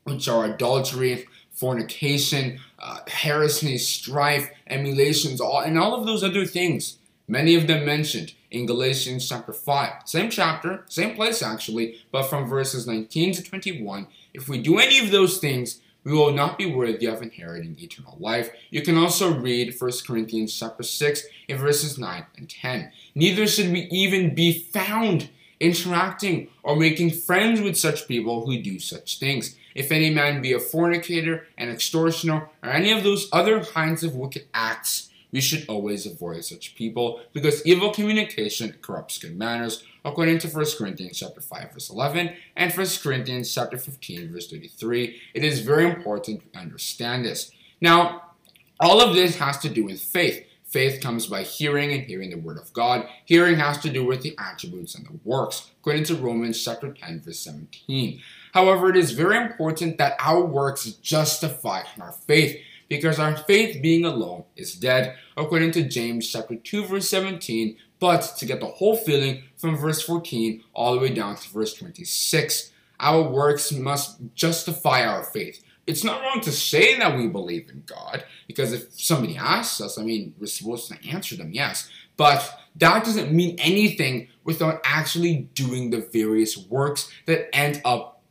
which 0.03 0.27
are 0.27 0.45
adultery, 0.45 1.25
fornication, 1.51 2.59
uh, 2.79 2.99
heresy, 3.07 3.77
strife, 3.77 4.49
emulations, 4.67 5.39
all, 5.39 5.59
and 5.59 5.77
all 5.77 5.95
of 5.95 6.05
those 6.05 6.23
other 6.23 6.45
things, 6.45 6.97
many 7.27 7.55
of 7.55 7.67
them 7.67 7.85
mentioned 7.85 8.33
in 8.51 8.65
Galatians 8.65 9.27
chapter 9.27 9.53
5. 9.53 10.03
Same 10.05 10.29
chapter, 10.29 10.83
same 10.87 11.15
place 11.15 11.41
actually, 11.41 11.97
but 12.11 12.23
from 12.23 12.47
verses 12.47 12.85
19 12.85 13.33
to 13.33 13.43
21. 13.43 14.07
If 14.33 14.47
we 14.47 14.61
do 14.61 14.77
any 14.77 14.99
of 14.99 15.11
those 15.11 15.37
things, 15.39 15.79
we 16.03 16.11
will 16.11 16.33
not 16.33 16.57
be 16.57 16.65
worthy 16.65 17.05
of 17.05 17.21
inheriting 17.21 17.77
eternal 17.79 18.17
life. 18.19 18.49
You 18.69 18.81
can 18.81 18.97
also 18.97 19.33
read 19.33 19.75
1 19.79 19.91
Corinthians 20.05 20.57
chapter 20.57 20.83
6 20.83 21.23
in 21.47 21.57
verses 21.57 21.97
9 21.97 22.25
and 22.37 22.49
10. 22.49 22.91
Neither 23.15 23.47
should 23.47 23.71
we 23.71 23.81
even 23.91 24.35
be 24.35 24.51
found 24.51 25.29
interacting 25.59 26.49
or 26.61 26.75
making 26.75 27.11
friends 27.11 27.61
with 27.61 27.77
such 27.77 28.07
people 28.07 28.45
who 28.45 28.61
do 28.61 28.79
such 28.79 29.19
things. 29.19 29.55
If 29.75 29.91
any 29.91 30.09
man 30.09 30.41
be 30.41 30.53
a 30.53 30.59
fornicator, 30.59 31.47
an 31.57 31.69
extortioner, 31.69 32.49
or 32.61 32.69
any 32.69 32.91
of 32.91 33.03
those 33.03 33.29
other 33.31 33.63
kinds 33.63 34.03
of 34.03 34.15
wicked 34.15 34.47
acts, 34.53 35.09
We 35.33 35.41
should 35.41 35.65
always 35.67 36.05
avoid 36.05 36.45
such 36.45 36.75
people 36.75 37.19
because 37.33 37.65
evil 37.65 37.91
communication 37.91 38.75
corrupts 38.83 39.17
good 39.17 39.35
manners, 39.35 39.83
according 40.05 40.39
to 40.39 40.47
1 40.47 40.65
Corinthians 40.77 41.19
chapter 41.19 41.41
5 41.41 41.73
verse 41.73 41.89
11 41.89 42.33
and 42.55 42.73
1 42.73 42.87
Corinthians 43.01 43.53
chapter 43.53 43.77
15 43.77 44.31
verse 44.31 44.49
33. 44.49 45.19
It 45.33 45.43
is 45.43 45.61
very 45.61 45.85
important 45.85 46.53
to 46.53 46.59
understand 46.59 47.25
this. 47.25 47.51
Now, 47.81 48.33
all 48.79 49.01
of 49.01 49.15
this 49.15 49.37
has 49.37 49.57
to 49.59 49.69
do 49.69 49.85
with 49.85 50.01
faith. 50.01 50.45
Faith 50.73 51.01
comes 51.01 51.27
by 51.27 51.43
hearing 51.43 51.93
and 51.93 52.03
hearing 52.03 52.31
the 52.31 52.37
word 52.37 52.57
of 52.57 52.73
God. 52.73 53.07
Hearing 53.25 53.57
has 53.57 53.77
to 53.79 53.91
do 53.91 54.03
with 54.03 54.23
the 54.23 54.35
attributes 54.39 54.95
and 54.95 55.05
the 55.05 55.19
works, 55.23 55.69
according 55.79 56.05
to 56.05 56.15
Romans 56.15 56.63
chapter 56.63 56.91
10, 56.91 57.21
verse 57.21 57.39
17. 57.41 58.19
However, 58.53 58.89
it 58.89 58.97
is 58.97 59.11
very 59.11 59.37
important 59.37 59.99
that 59.99 60.15
our 60.19 60.43
works 60.43 60.85
justify 60.93 61.83
our 62.01 62.11
faith, 62.11 62.59
because 62.89 63.19
our 63.19 63.37
faith 63.37 63.83
being 63.83 64.03
alone 64.03 64.45
is 64.55 64.73
dead, 64.73 65.15
according 65.37 65.71
to 65.73 65.87
James 65.87 66.27
chapter 66.27 66.55
2, 66.55 66.85
verse 66.85 67.07
17. 67.07 67.77
But 68.03 68.33
to 68.37 68.45
get 68.45 68.59
the 68.59 68.65
whole 68.65 68.97
feeling 68.97 69.43
from 69.55 69.77
verse 69.77 70.01
14 70.01 70.61
all 70.73 70.93
the 70.93 70.99
way 70.99 71.13
down 71.13 71.37
to 71.37 71.49
verse 71.49 71.73
26, 71.73 72.71
our 72.99 73.21
works 73.21 73.71
must 73.71 74.19
justify 74.35 75.05
our 75.05 75.23
faith 75.23 75.63
it's 75.85 76.03
not 76.03 76.21
wrong 76.21 76.39
to 76.41 76.51
say 76.51 76.97
that 76.97 77.17
we 77.17 77.27
believe 77.27 77.69
in 77.69 77.83
God 77.85 78.23
because 78.47 78.71
if 78.71 78.93
somebody 78.93 79.35
asks 79.35 79.81
us, 79.81 79.97
I 79.97 80.03
mean, 80.03 80.33
we're 80.39 80.47
supposed 80.47 80.89
to 80.89 81.09
answer 81.09 81.35
them, 81.35 81.51
yes. 81.51 81.89
But 82.15 82.57
that 82.77 83.03
doesn't 83.03 83.33
mean 83.33 83.57
anything 83.59 84.29
without 84.43 84.79
actually 84.85 85.49
doing 85.53 85.89
the 85.89 86.07
various 86.13 86.57
works 86.57 87.11
that 87.25 87.53
end 87.53 87.81
up 87.83 88.21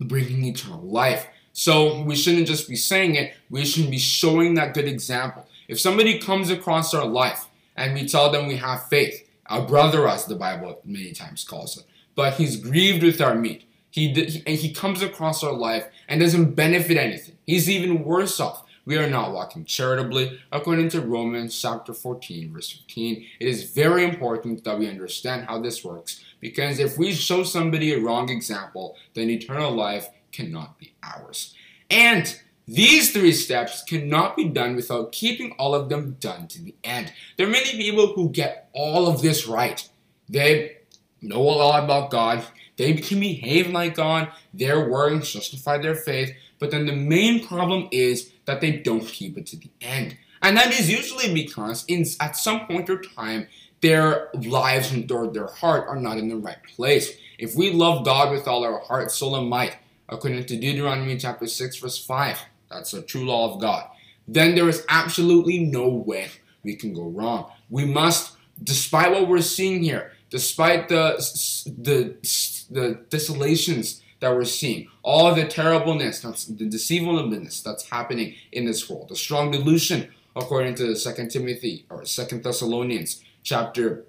bringing 0.00 0.44
eternal 0.44 0.82
life. 0.82 1.26
So 1.52 2.02
we 2.02 2.14
shouldn't 2.14 2.46
just 2.46 2.68
be 2.68 2.76
saying 2.76 3.16
it, 3.16 3.34
we 3.50 3.64
should 3.64 3.90
be 3.90 3.98
showing 3.98 4.54
that 4.54 4.72
good 4.74 4.86
example. 4.86 5.48
If 5.66 5.80
somebody 5.80 6.18
comes 6.20 6.50
across 6.50 6.94
our 6.94 7.04
life 7.04 7.46
and 7.80 7.94
we 7.94 8.06
tell 8.06 8.30
them 8.30 8.46
we 8.46 8.56
have 8.56 8.88
faith, 8.88 9.26
our 9.46 9.66
brother, 9.66 10.06
as 10.06 10.26
the 10.26 10.36
Bible 10.36 10.80
many 10.84 11.12
times 11.12 11.44
calls 11.44 11.78
it, 11.78 11.84
but 12.14 12.34
he's 12.34 12.56
grieved 12.56 13.02
with 13.02 13.20
our 13.20 13.34
meat, 13.34 13.64
he, 13.90 14.12
he, 14.12 14.56
he 14.56 14.72
comes 14.72 15.02
across 15.02 15.42
our 15.42 15.52
life 15.52 15.86
and 16.06 16.20
doesn't 16.20 16.54
benefit 16.54 16.96
anything. 16.96 17.36
He's 17.46 17.68
even 17.68 18.04
worse 18.04 18.38
off. 18.38 18.64
We 18.84 18.98
are 18.98 19.08
not 19.08 19.32
walking 19.32 19.64
charitably. 19.64 20.40
According 20.52 20.90
to 20.90 21.00
Romans 21.00 21.60
chapter 21.60 21.92
14, 21.92 22.52
verse 22.52 22.70
15, 22.70 23.26
it 23.40 23.48
is 23.48 23.70
very 23.72 24.04
important 24.04 24.62
that 24.64 24.78
we 24.78 24.88
understand 24.88 25.46
how 25.46 25.60
this 25.60 25.84
works 25.84 26.22
because 26.38 26.78
if 26.78 26.98
we 26.98 27.12
show 27.12 27.42
somebody 27.42 27.92
a 27.92 27.98
wrong 27.98 28.28
example, 28.30 28.96
then 29.14 29.30
eternal 29.30 29.72
life 29.72 30.08
cannot 30.32 30.78
be 30.78 30.94
ours. 31.02 31.54
And 31.90 32.40
these 32.70 33.12
three 33.12 33.32
steps 33.32 33.82
cannot 33.82 34.36
be 34.36 34.44
done 34.44 34.76
without 34.76 35.10
keeping 35.10 35.50
all 35.58 35.74
of 35.74 35.88
them 35.88 36.16
done 36.20 36.46
to 36.46 36.62
the 36.62 36.74
end. 36.84 37.12
There 37.36 37.48
are 37.48 37.50
many 37.50 37.72
people 37.72 38.12
who 38.14 38.30
get 38.30 38.68
all 38.72 39.08
of 39.08 39.22
this 39.22 39.48
right. 39.48 39.88
They 40.28 40.76
know 41.20 41.40
a 41.40 41.58
lot 41.58 41.82
about 41.82 42.12
God. 42.12 42.44
They 42.76 42.94
can 42.94 43.18
behave 43.18 43.70
like 43.70 43.96
God, 43.96 44.28
their 44.54 44.88
words 44.88 45.32
justify 45.32 45.78
their 45.78 45.96
faith, 45.96 46.32
but 46.60 46.70
then 46.70 46.86
the 46.86 46.94
main 46.94 47.44
problem 47.44 47.88
is 47.90 48.30
that 48.44 48.60
they 48.60 48.76
don't 48.76 49.04
keep 49.04 49.36
it 49.36 49.46
to 49.46 49.56
the 49.56 49.70
end. 49.80 50.16
And 50.40 50.56
that 50.56 50.72
is 50.78 50.88
usually 50.88 51.34
because 51.34 51.84
in, 51.88 52.06
at 52.20 52.36
some 52.36 52.66
point 52.66 52.88
or 52.88 53.02
time, 53.02 53.48
their 53.80 54.28
lives 54.34 54.92
and 54.92 55.08
their, 55.08 55.26
their 55.26 55.48
heart 55.48 55.88
are 55.88 55.98
not 55.98 56.18
in 56.18 56.28
the 56.28 56.36
right 56.36 56.62
place. 56.76 57.16
If 57.36 57.56
we 57.56 57.72
love 57.72 58.04
God 58.04 58.30
with 58.30 58.46
all 58.46 58.64
our 58.64 58.78
heart, 58.78 59.10
soul, 59.10 59.34
and 59.34 59.48
might, 59.48 59.76
according 60.08 60.44
to 60.46 60.56
Deuteronomy 60.56 61.16
chapter 61.16 61.48
6, 61.48 61.76
verse 61.78 61.98
5, 61.98 62.38
that's 62.70 62.92
a 62.92 63.02
true 63.02 63.24
law 63.24 63.52
of 63.52 63.60
God, 63.60 63.88
then 64.26 64.54
there 64.54 64.68
is 64.68 64.84
absolutely 64.88 65.58
no 65.58 65.88
way 65.88 66.28
we 66.62 66.76
can 66.76 66.92
go 66.92 67.08
wrong. 67.08 67.50
We 67.68 67.84
must, 67.84 68.36
despite 68.62 69.10
what 69.10 69.28
we're 69.28 69.40
seeing 69.40 69.82
here, 69.82 70.12
despite 70.30 70.88
the, 70.88 71.16
the 71.78 72.16
the 72.70 73.00
desolations 73.10 74.02
that 74.20 74.34
we're 74.34 74.44
seeing, 74.44 74.88
all 75.02 75.34
the 75.34 75.46
terribleness, 75.46 76.20
that's 76.20 76.44
the 76.44 76.66
deceivableness 76.66 77.62
that's 77.62 77.88
happening 77.88 78.34
in 78.52 78.64
this 78.64 78.88
world, 78.88 79.08
the 79.08 79.16
strong 79.16 79.50
delusion, 79.50 80.08
according 80.36 80.74
to 80.76 80.94
Second 80.94 81.30
Timothy 81.30 81.86
or 81.90 82.04
Second 82.04 82.44
Thessalonians 82.44 83.22
chapter 83.42 84.04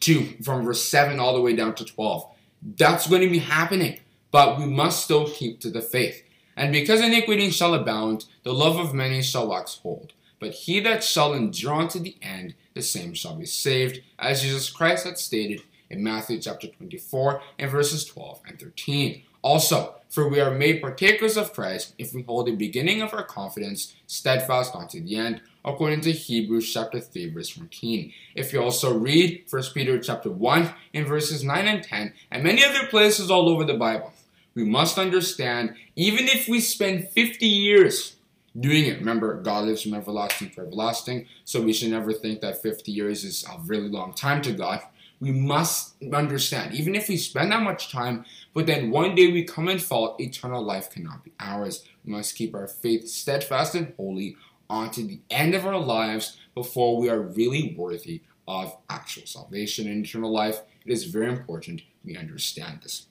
2, 0.00 0.42
from 0.42 0.64
verse 0.64 0.82
7 0.82 1.18
all 1.20 1.34
the 1.34 1.40
way 1.40 1.54
down 1.54 1.74
to 1.76 1.84
12. 1.84 2.30
That's 2.76 3.06
going 3.06 3.22
to 3.22 3.30
be 3.30 3.38
happening, 3.38 4.00
but 4.30 4.58
we 4.58 4.66
must 4.66 5.04
still 5.04 5.28
keep 5.28 5.60
to 5.60 5.70
the 5.70 5.80
faith. 5.80 6.23
And 6.56 6.72
because 6.72 7.00
iniquity 7.00 7.50
shall 7.50 7.74
abound, 7.74 8.26
the 8.42 8.54
love 8.54 8.78
of 8.78 8.94
many 8.94 9.22
shall 9.22 9.48
wax 9.48 9.78
cold. 9.82 10.12
But 10.38 10.52
he 10.52 10.80
that 10.80 11.02
shall 11.02 11.32
endure 11.32 11.74
unto 11.74 11.98
the 11.98 12.16
end, 12.20 12.54
the 12.74 12.82
same 12.82 13.14
shall 13.14 13.36
be 13.36 13.46
saved, 13.46 14.00
as 14.18 14.42
Jesus 14.42 14.70
Christ 14.70 15.06
hath 15.06 15.18
stated 15.18 15.62
in 15.90 16.02
Matthew 16.02 16.40
chapter 16.40 16.66
24 16.66 17.40
and 17.58 17.70
verses 17.70 18.04
12 18.04 18.40
and 18.46 18.58
13. 18.58 19.22
Also, 19.42 19.94
for 20.08 20.28
we 20.28 20.40
are 20.40 20.50
made 20.50 20.80
partakers 20.80 21.36
of 21.36 21.52
Christ 21.52 21.94
if 21.98 22.14
we 22.14 22.22
hold 22.22 22.46
the 22.46 22.56
beginning 22.56 23.02
of 23.02 23.12
our 23.12 23.24
confidence 23.24 23.94
steadfast 24.06 24.74
unto 24.74 25.02
the 25.02 25.16
end, 25.16 25.42
according 25.64 26.00
to 26.02 26.12
Hebrews 26.12 26.72
chapter 26.72 26.98
3 26.98 27.30
verse 27.30 27.50
14. 27.50 28.10
If 28.34 28.52
you 28.52 28.62
also 28.62 28.96
read 28.96 29.44
1 29.50 29.62
Peter 29.74 29.98
chapter 29.98 30.30
1 30.30 30.70
in 30.94 31.04
verses 31.04 31.44
9 31.44 31.66
and 31.66 31.82
10 31.82 32.14
and 32.30 32.42
many 32.42 32.64
other 32.64 32.86
places 32.86 33.30
all 33.30 33.50
over 33.50 33.64
the 33.64 33.74
Bible, 33.74 34.13
we 34.54 34.64
must 34.64 34.98
understand 34.98 35.74
even 35.96 36.26
if 36.26 36.48
we 36.48 36.60
spend 36.60 37.08
50 37.08 37.46
years 37.46 38.16
doing 38.58 38.86
it. 38.86 38.98
Remember, 39.00 39.40
God 39.40 39.64
lives 39.64 39.82
from 39.82 39.94
everlasting 39.94 40.50
to 40.50 40.60
everlasting, 40.60 41.26
so 41.44 41.60
we 41.60 41.72
should 41.72 41.90
never 41.90 42.12
think 42.12 42.40
that 42.40 42.62
50 42.62 42.92
years 42.92 43.24
is 43.24 43.44
a 43.44 43.58
really 43.66 43.88
long 43.88 44.14
time 44.14 44.42
to 44.42 44.52
God 44.52 44.80
we 45.20 45.32
must 45.32 45.94
understand, 46.12 46.74
even 46.74 46.94
if 46.94 47.08
we 47.08 47.16
spend 47.16 47.50
that 47.50 47.62
much 47.62 47.90
time, 47.90 48.26
but 48.52 48.66
then 48.66 48.90
one 48.90 49.14
day 49.14 49.32
we 49.32 49.42
come 49.42 49.68
and 49.68 49.82
fall, 49.82 50.16
eternal 50.18 50.62
life 50.62 50.90
cannot 50.90 51.24
be 51.24 51.32
ours. 51.40 51.84
We 52.04 52.12
must 52.12 52.36
keep 52.36 52.54
our 52.54 52.66
faith 52.66 53.08
steadfast 53.08 53.74
and 53.74 53.94
holy 53.96 54.36
unto 54.68 55.06
the 55.06 55.20
end 55.30 55.54
of 55.54 55.66
our 55.66 55.78
lives 55.78 56.36
before 56.54 56.98
we 56.98 57.08
are 57.08 57.20
really 57.20 57.74
worthy 57.76 58.22
of 58.46 58.76
actual 58.90 59.26
salvation 59.26 59.88
and 59.88 60.04
eternal 60.04 60.30
life. 60.30 60.60
It 60.84 60.92
is 60.92 61.04
very 61.04 61.28
important 61.28 61.82
we 62.04 62.18
understand 62.18 62.80
this. 62.82 63.06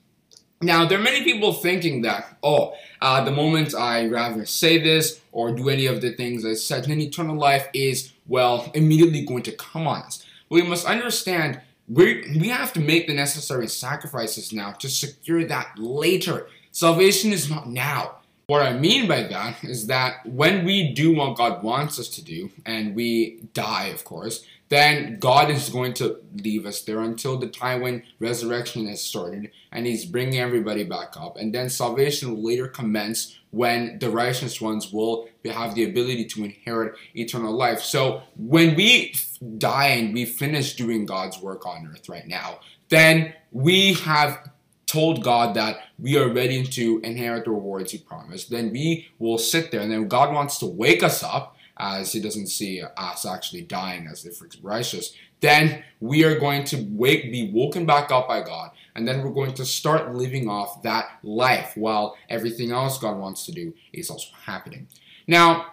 Now, 0.63 0.85
there 0.85 0.97
are 0.97 1.01
many 1.01 1.23
people 1.23 1.53
thinking 1.53 2.01
that, 2.03 2.37
oh, 2.41 2.75
uh, 3.01 3.23
the 3.23 3.31
moment 3.31 3.75
I 3.75 4.07
rather 4.07 4.45
say 4.45 4.77
this 4.81 5.21
or 5.31 5.51
do 5.51 5.69
any 5.69 5.85
of 5.85 6.01
the 6.01 6.13
things 6.13 6.45
I 6.45 6.53
said, 6.53 6.85
then 6.85 7.01
eternal 7.01 7.37
life 7.37 7.67
is, 7.73 8.13
well, 8.27 8.71
immediately 8.73 9.25
going 9.25 9.43
to 9.43 9.51
come 9.51 9.87
on 9.87 10.03
us. 10.03 10.25
We 10.49 10.61
must 10.61 10.85
understand 10.85 11.59
we 11.89 12.37
we 12.39 12.47
have 12.47 12.71
to 12.73 12.79
make 12.79 13.07
the 13.07 13.13
necessary 13.13 13.67
sacrifices 13.67 14.53
now 14.53 14.71
to 14.73 14.89
secure 14.89 15.43
that 15.45 15.77
later. 15.77 16.47
Salvation 16.71 17.33
is 17.33 17.49
not 17.49 17.67
now. 17.67 18.15
What 18.47 18.61
I 18.61 18.73
mean 18.73 19.07
by 19.07 19.23
that 19.23 19.63
is 19.63 19.87
that 19.87 20.25
when 20.25 20.65
we 20.65 20.93
do 20.93 21.15
what 21.15 21.37
God 21.37 21.63
wants 21.63 21.97
us 21.99 22.07
to 22.09 22.23
do, 22.23 22.49
and 22.65 22.95
we 22.95 23.39
die, 23.53 23.85
of 23.87 24.03
course, 24.03 24.45
then 24.69 25.19
God 25.19 25.51
is 25.51 25.69
going 25.69 25.93
to 25.95 26.17
leave 26.35 26.65
us 26.65 26.81
there 26.81 27.01
until 27.01 27.37
the 27.37 27.47
time 27.47 27.81
when 27.81 28.03
resurrection 28.19 28.87
has 28.87 29.03
started 29.03 29.51
and 29.71 29.85
He's 29.85 30.05
bringing 30.05 30.39
everybody 30.39 30.83
back 30.83 31.15
up. 31.15 31.37
And 31.37 31.53
then 31.53 31.69
salvation 31.69 32.31
will 32.31 32.43
later 32.43 32.67
commence 32.67 33.37
when 33.51 33.99
the 33.99 34.09
righteous 34.09 34.59
ones 34.59 34.91
will 34.91 35.29
have 35.45 35.75
the 35.75 35.83
ability 35.83 36.25
to 36.25 36.43
inherit 36.43 36.95
eternal 37.13 37.53
life. 37.53 37.81
So 37.81 38.23
when 38.35 38.75
we 38.75 39.13
die 39.59 39.87
and 39.87 40.13
we 40.13 40.25
finish 40.25 40.75
doing 40.75 41.05
God's 41.05 41.39
work 41.39 41.67
on 41.67 41.87
earth 41.91 42.09
right 42.09 42.27
now, 42.27 42.59
then 42.89 43.33
we 43.51 43.93
have 43.93 44.49
told 44.87 45.23
God 45.23 45.55
that 45.55 45.81
we 45.99 46.17
are 46.17 46.31
ready 46.31 46.63
to 46.63 46.99
inherit 47.03 47.45
the 47.45 47.51
rewards 47.51 47.91
He 47.91 47.97
promised. 47.97 48.49
Then 48.49 48.71
we 48.71 49.07
will 49.19 49.37
sit 49.37 49.71
there, 49.71 49.81
and 49.81 49.91
then 49.91 50.07
God 50.07 50.33
wants 50.33 50.57
to 50.59 50.65
wake 50.65 51.03
us 51.03 51.21
up 51.23 51.55
as 51.77 52.11
he 52.11 52.19
doesn't 52.21 52.47
see 52.47 52.83
us 52.97 53.25
actually 53.25 53.61
dying 53.61 54.07
as 54.07 54.25
if 54.25 54.39
we're 54.41 54.49
righteous, 54.61 55.13
then 55.39 55.83
we 55.99 56.23
are 56.23 56.39
going 56.39 56.63
to 56.63 56.87
wake, 56.91 57.31
be 57.31 57.51
woken 57.51 57.85
back 57.85 58.11
up 58.11 58.27
by 58.27 58.41
God, 58.41 58.71
and 58.95 59.07
then 59.07 59.21
we're 59.21 59.33
going 59.33 59.53
to 59.55 59.65
start 59.65 60.13
living 60.13 60.47
off 60.47 60.81
that 60.83 61.19
life 61.23 61.73
while 61.75 62.15
everything 62.29 62.71
else 62.71 62.97
God 62.97 63.17
wants 63.17 63.45
to 63.47 63.51
do 63.51 63.73
is 63.91 64.09
also 64.09 64.29
happening. 64.45 64.87
Now, 65.27 65.65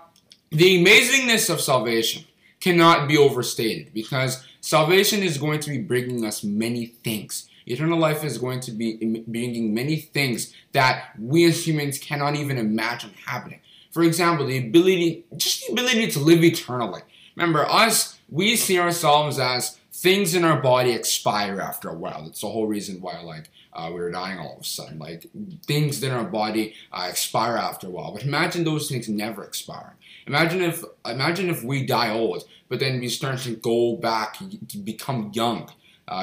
the 0.50 0.84
amazingness 0.84 1.48
of 1.50 1.60
salvation 1.60 2.24
cannot 2.60 3.08
be 3.08 3.16
overstated 3.16 3.94
because 3.94 4.44
salvation 4.60 5.22
is 5.22 5.38
going 5.38 5.60
to 5.60 5.70
be 5.70 5.78
bringing 5.78 6.24
us 6.24 6.42
many 6.42 6.86
things. 6.86 7.48
Eternal 7.66 7.98
life 7.98 8.24
is 8.24 8.38
going 8.38 8.58
to 8.60 8.72
be 8.72 9.24
bringing 9.28 9.72
many 9.72 9.96
things 9.96 10.52
that 10.72 11.10
we 11.18 11.44
as 11.44 11.66
humans 11.66 11.98
cannot 11.98 12.34
even 12.34 12.58
imagine 12.58 13.12
happening. 13.24 13.60
For 13.90 14.02
example, 14.02 14.46
the 14.46 14.58
ability, 14.58 15.24
just 15.36 15.66
the 15.66 15.72
ability 15.72 16.10
to 16.12 16.20
live 16.20 16.44
eternally. 16.44 17.02
Remember, 17.36 17.64
us, 17.64 18.18
we 18.28 18.56
see 18.56 18.78
ourselves 18.78 19.38
as 19.38 19.78
things 19.92 20.34
in 20.34 20.44
our 20.44 20.60
body 20.60 20.92
expire 20.92 21.60
after 21.60 21.88
a 21.88 21.94
while. 21.94 22.24
That's 22.24 22.40
the 22.40 22.48
whole 22.48 22.66
reason 22.66 23.00
why 23.00 23.20
like 23.20 23.50
uh, 23.72 23.88
we 23.88 24.00
were 24.00 24.10
dying 24.10 24.38
all 24.38 24.56
of 24.56 24.62
a 24.62 24.64
sudden. 24.64 24.98
Like 24.98 25.26
things 25.66 26.02
in 26.02 26.12
our 26.12 26.24
body 26.24 26.74
uh, 26.92 27.08
expire 27.10 27.56
after 27.56 27.88
a 27.88 27.90
while. 27.90 28.12
But 28.12 28.24
imagine 28.24 28.64
those 28.64 28.88
things 28.88 29.08
never 29.08 29.44
expiring. 29.44 29.96
Imagine 30.26 30.62
if 30.62 30.84
imagine 31.04 31.50
if 31.50 31.64
we 31.64 31.84
die 31.86 32.10
old, 32.10 32.44
but 32.68 32.78
then 32.78 33.00
we 33.00 33.08
start 33.08 33.40
to 33.40 33.56
go 33.56 33.96
back 33.96 34.38
to 34.68 34.78
become 34.78 35.30
young. 35.34 35.70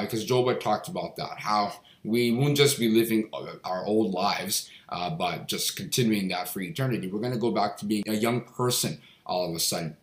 Because 0.00 0.24
uh, 0.24 0.26
Job 0.26 0.60
talked 0.60 0.88
about 0.88 1.16
that, 1.16 1.38
how 1.38 1.72
we 2.04 2.30
won't 2.32 2.56
just 2.56 2.78
be 2.78 2.88
living 2.88 3.30
our 3.64 3.84
old 3.84 4.12
lives, 4.12 4.70
uh, 4.88 5.10
but 5.10 5.48
just 5.48 5.76
continuing 5.76 6.28
that 6.28 6.48
for 6.48 6.60
eternity. 6.60 7.08
We're 7.08 7.20
going 7.20 7.32
to 7.32 7.38
go 7.38 7.50
back 7.50 7.76
to 7.78 7.84
being 7.84 8.04
a 8.06 8.14
young 8.14 8.42
person 8.42 9.00
all 9.26 9.48
of 9.48 9.54
a 9.54 9.60
sudden 9.60 9.96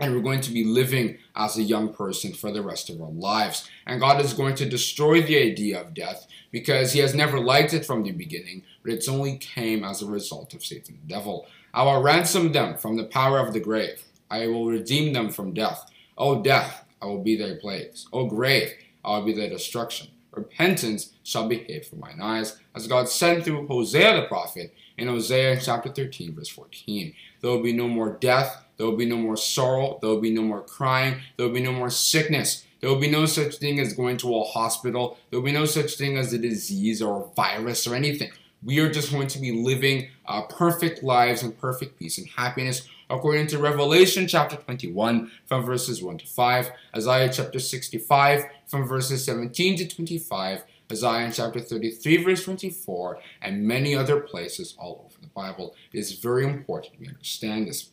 and 0.00 0.14
we're 0.14 0.22
going 0.22 0.40
to 0.40 0.52
be 0.52 0.64
living 0.64 1.18
as 1.34 1.56
a 1.56 1.62
young 1.62 1.92
person 1.92 2.32
for 2.32 2.52
the 2.52 2.62
rest 2.62 2.88
of 2.88 3.00
our 3.00 3.10
lives. 3.10 3.68
And 3.86 4.00
God 4.00 4.24
is 4.24 4.32
going 4.32 4.54
to 4.56 4.68
destroy 4.68 5.22
the 5.22 5.38
idea 5.38 5.80
of 5.80 5.94
death 5.94 6.26
because 6.50 6.92
He 6.92 7.00
has 7.00 7.14
never 7.14 7.40
liked 7.40 7.74
it 7.74 7.84
from 7.84 8.02
the 8.02 8.12
beginning, 8.12 8.64
but 8.82 8.92
it's 8.92 9.08
only 9.08 9.38
came 9.38 9.84
as 9.84 10.02
a 10.02 10.06
result 10.06 10.54
of 10.54 10.64
Satan 10.64 10.98
the 11.02 11.14
devil. 11.14 11.46
I 11.74 11.82
will 11.82 12.02
ransom 12.02 12.52
them 12.52 12.76
from 12.76 12.96
the 12.96 13.04
power 13.04 13.38
of 13.38 13.52
the 13.52 13.60
grave. 13.60 14.04
I 14.30 14.46
will 14.46 14.66
redeem 14.66 15.12
them 15.12 15.30
from 15.30 15.54
death. 15.54 15.90
O 16.16 16.42
death, 16.42 16.84
I 17.02 17.06
will 17.06 17.22
be 17.22 17.36
their 17.36 17.56
plagues. 17.56 18.06
O 18.12 18.26
grave, 18.26 18.72
I 19.04 19.18
will 19.18 19.26
be 19.26 19.32
their 19.32 19.50
destruction. 19.50 20.08
Repentance 20.32 21.12
shall 21.22 21.48
be 21.48 21.58
hid 21.58 21.86
from 21.86 22.00
mine 22.00 22.20
eyes, 22.20 22.58
as 22.74 22.86
God 22.86 23.08
said 23.08 23.44
through 23.44 23.66
Hosea 23.66 24.20
the 24.20 24.26
prophet 24.26 24.74
in 24.96 25.08
Hosea 25.08 25.60
chapter 25.60 25.90
13, 25.90 26.34
verse 26.34 26.48
14. 26.48 27.14
There 27.40 27.50
will 27.50 27.62
be 27.62 27.72
no 27.72 27.88
more 27.88 28.10
death 28.10 28.64
there 28.78 28.86
will 28.86 28.96
be 28.96 29.06
no 29.06 29.16
more 29.16 29.36
sorrow. 29.36 29.98
There 30.00 30.10
will 30.10 30.20
be 30.20 30.32
no 30.32 30.42
more 30.42 30.62
crying. 30.62 31.20
There 31.36 31.46
will 31.46 31.54
be 31.54 31.62
no 31.62 31.72
more 31.72 31.90
sickness. 31.90 32.64
There 32.80 32.88
will 32.88 33.00
be 33.00 33.10
no 33.10 33.26
such 33.26 33.56
thing 33.56 33.80
as 33.80 33.92
going 33.92 34.16
to 34.18 34.36
a 34.36 34.44
hospital. 34.44 35.18
There 35.30 35.40
will 35.40 35.46
be 35.46 35.52
no 35.52 35.66
such 35.66 35.96
thing 35.96 36.16
as 36.16 36.32
a 36.32 36.38
disease 36.38 37.02
or 37.02 37.22
a 37.22 37.34
virus 37.34 37.86
or 37.86 37.96
anything. 37.96 38.30
We 38.62 38.78
are 38.78 38.90
just 38.90 39.12
going 39.12 39.26
to 39.28 39.40
be 39.40 39.52
living 39.52 40.08
uh, 40.26 40.42
perfect 40.42 41.02
lives 41.02 41.42
in 41.42 41.52
perfect 41.52 41.98
peace 41.98 42.18
and 42.18 42.28
happiness 42.28 42.88
according 43.10 43.46
to 43.48 43.58
Revelation 43.58 44.26
chapter 44.26 44.56
21 44.56 45.30
from 45.46 45.64
verses 45.64 46.02
1 46.02 46.18
to 46.18 46.26
5, 46.26 46.70
Isaiah 46.96 47.32
chapter 47.32 47.58
65 47.58 48.44
from 48.66 48.86
verses 48.86 49.24
17 49.24 49.78
to 49.78 49.88
25, 49.88 50.64
Isaiah 50.90 51.30
chapter 51.32 51.60
33 51.60 52.24
verse 52.24 52.44
24, 52.44 53.18
and 53.42 53.66
many 53.66 53.94
other 53.94 54.20
places 54.20 54.74
all 54.78 55.04
over 55.04 55.20
the 55.20 55.28
Bible. 55.28 55.74
It 55.92 55.98
is 55.98 56.12
very 56.12 56.44
important 56.44 57.00
we 57.00 57.08
understand 57.08 57.68
this. 57.68 57.90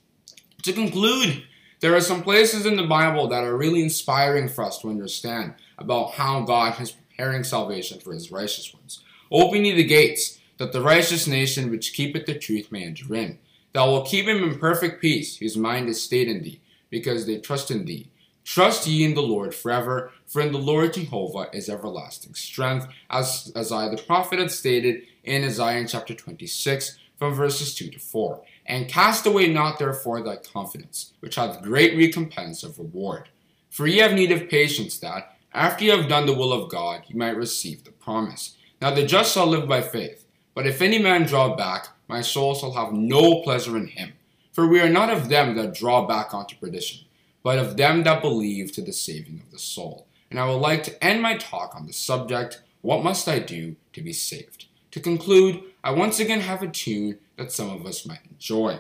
To 0.64 0.74
conclude, 0.74 1.44
there 1.82 1.96
are 1.96 2.02
some 2.02 2.24
places 2.24 2.66
in 2.66 2.78
the 2.78 2.88
Bible 2.88 3.28
that 3.28 3.44
are 3.44 3.58
really 3.58 3.84
inspiring 3.84 4.48
for 4.48 4.64
us 4.64 4.80
to 4.80 4.90
understand 4.90 5.54
about 5.78 6.14
how 6.14 6.42
God 6.42 6.80
is 6.82 6.92
preparing 6.92 7.44
salvation 7.44 8.00
for 8.00 8.14
his 8.14 8.32
righteous 8.32 8.74
ones, 8.74 9.04
opening 9.32 9.76
the 9.76 9.84
gates 9.84 10.40
that 10.58 10.72
the 10.72 10.82
righteous 10.82 11.28
nation 11.28 11.70
which 11.70 11.94
keepeth 11.94 12.26
the 12.26 12.38
truth 12.38 12.72
may 12.72 12.86
enter 12.86 13.14
in. 13.14 13.38
Thou 13.76 13.92
will 13.92 14.04
keep 14.04 14.26
him 14.26 14.42
in 14.42 14.58
perfect 14.58 15.02
peace, 15.02 15.36
whose 15.36 15.58
mind 15.58 15.90
is 15.90 16.02
stayed 16.02 16.30
in 16.30 16.42
thee, 16.42 16.62
because 16.90 17.26
they 17.26 17.40
trust 17.40 17.70
in 17.72 17.84
thee. 17.84 18.10
Trust 18.46 18.88
ye 18.88 19.04
in 19.04 19.16
the 19.16 19.22
Lord 19.22 19.54
forever, 19.54 20.14
for 20.26 20.42
in 20.42 20.54
the 20.54 20.58
Lord 20.58 20.94
Jehovah 20.94 21.50
is 21.52 21.68
everlasting 21.68 22.36
strength, 22.36 22.88
as, 23.10 23.52
as 23.54 23.74
I 23.74 23.90
the 23.90 24.02
prophet 24.02 24.40
had 24.40 24.50
stated 24.50 25.02
in 25.26 25.44
Isaiah 25.44 25.86
chapter 25.86 26.14
26, 26.14 26.98
from 27.18 27.34
verses 27.34 27.76
2 27.76 27.90
to 27.90 28.00
4. 28.00 28.42
And 28.66 28.88
cast 28.88 29.26
away 29.26 29.52
not 29.52 29.78
therefore 29.78 30.22
thy 30.22 30.38
confidence, 30.38 31.12
which 31.20 31.36
hath 31.36 31.62
great 31.62 31.98
recompense 31.98 32.64
of 32.64 32.80
reward. 32.80 33.28
For 33.70 33.88
ye 33.88 33.98
have 33.98 34.14
need 34.14 34.32
of 34.32 34.48
patience, 34.48 34.98
that, 35.00 35.36
after 35.54 35.84
ye 35.84 35.90
have 35.90 36.08
done 36.08 36.28
the 36.28 36.34
will 36.34 36.54
of 36.54 36.70
God, 36.70 37.04
ye 37.10 37.18
might 37.18 37.36
receive 37.36 37.84
the 37.84 37.92
promise. 37.92 38.56
Now 38.82 38.92
the 38.92 39.06
just 39.06 39.34
shall 39.34 39.48
live 39.48 39.68
by 39.68 39.82
faith. 39.82 40.26
But 40.54 40.66
if 40.66 40.82
any 40.82 40.98
man 40.98 41.26
draw 41.26 41.58
back, 41.58 41.90
my 42.08 42.22
soul 42.22 42.56
shall 42.56 42.74
have 42.74 42.94
no 42.94 43.42
pleasure 43.42 43.78
in 43.78 43.88
him. 43.88 44.14
For 44.52 44.68
we 44.68 44.80
are 44.80 44.90
not 44.90 45.10
of 45.10 45.30
them 45.30 45.56
that 45.56 45.74
draw 45.74 46.08
back 46.08 46.34
unto 46.34 46.56
perdition, 46.56 47.06
but 47.44 47.60
of 47.60 47.78
them 47.78 48.04
that 48.04 48.22
believe 48.22 48.72
to 48.74 48.82
the 48.82 48.94
saving 48.94 49.42
of 49.42 49.52
the 49.52 49.60
soul. 49.60 50.08
And 50.30 50.40
I 50.40 50.48
would 50.48 50.62
like 50.62 50.84
to 50.84 51.04
end 51.04 51.22
my 51.22 51.38
talk 51.38 51.76
on 51.76 51.88
the 51.88 51.94
subject, 51.94 52.62
What 52.82 53.04
must 53.04 53.28
I 53.28 53.40
do 53.40 53.76
to 53.94 54.02
be 54.02 54.14
saved? 54.14 54.66
To 54.92 55.00
conclude, 55.00 55.62
I 55.84 55.92
once 55.92 56.20
again 56.20 56.42
have 56.42 56.62
a 56.62 56.68
tune 56.68 57.20
that 57.36 57.52
some 57.52 57.70
of 57.70 57.86
us 57.86 58.06
might 58.06 58.26
enjoy. 58.30 58.80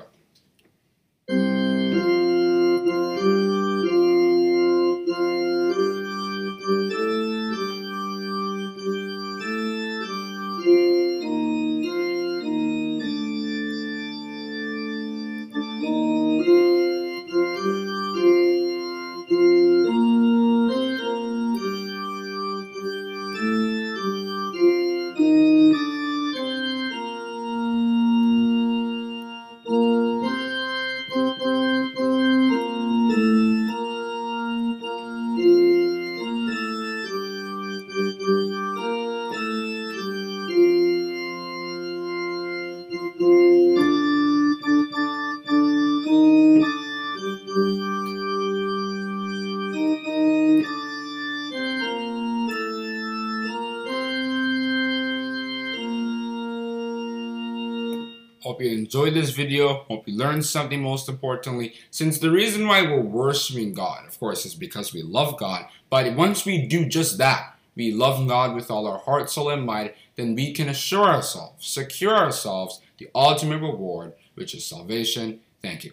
Hope 58.56 58.62
you 58.62 58.72
enjoyed 58.72 59.13
this 59.13 59.32
video. 59.32 59.84
Hope 59.89 60.08
you 60.08 60.15
learned 60.15 60.46
something 60.46 60.82
most 60.82 61.10
importantly. 61.10 61.74
Since 61.91 62.20
the 62.20 62.32
reason 62.32 62.65
why 62.65 62.84
we're 62.84 63.02
worshiping 63.02 63.74
God, 63.74 64.08
of 64.08 64.18
course, 64.18 64.46
is 64.46 64.56
because 64.56 64.94
we 64.94 65.02
love 65.02 65.38
God. 65.38 65.65
But 65.89 66.15
once 66.15 66.46
we 66.46 66.65
do 66.65 66.86
just 66.86 67.18
that, 67.18 67.60
we 67.76 67.91
love 67.91 68.26
God 68.30 68.56
with 68.56 68.72
all 68.72 68.88
our 68.88 69.00
heart, 69.00 69.30
soul, 69.30 69.50
and 69.50 69.65
might, 69.65 69.98
then 70.15 70.36
we 70.36 70.54
can 70.54 70.70
assure 70.70 71.04
ourselves, 71.04 71.68
secure 71.68 72.15
ourselves 72.15 72.80
the 72.98 73.10
ultimate 73.13 73.60
reward, 73.60 74.13
which 74.36 74.56
is 74.56 74.65
salvation. 74.65 75.41
Thank 75.62 75.84
you. 75.84 75.91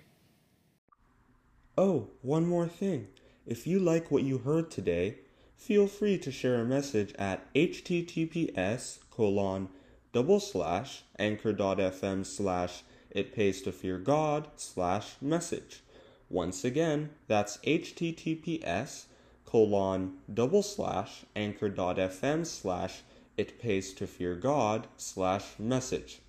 Oh, 1.77 2.11
one 2.21 2.47
more 2.47 2.69
thing. 2.69 3.09
If 3.45 3.67
you 3.67 3.81
like 3.81 4.13
what 4.13 4.23
you 4.23 4.39
heard 4.39 4.71
today, 4.71 5.17
feel 5.57 5.89
free 5.89 6.17
to 6.19 6.31
share 6.31 6.61
a 6.61 6.65
message 6.65 7.13
at 7.19 7.53
https 7.55 9.01
colon 9.11 9.69
double 10.13 10.41
slash 10.41 11.03
anchor.fm 11.19 12.25
slash 12.25 12.83
it 13.11 13.35
pays 13.35 13.63
to 13.63 13.73
fear 13.73 13.99
God 13.99 14.49
slash 14.57 15.17
message. 15.21 15.83
Once 16.29 16.65
again, 16.65 17.11
that's 17.27 17.59
https 17.59 19.05
colon 19.45 20.15
double 20.33 20.63
slash 20.63 21.25
anchor.fm 21.37 22.47
slash 22.47 23.03
it 23.37 23.59
pays 23.61 23.93
to 23.95 24.07
fear 24.07 24.35
God 24.35 24.87
slash 24.97 25.59
message. 25.59 26.21